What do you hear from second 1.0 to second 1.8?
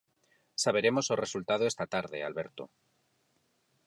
o resultado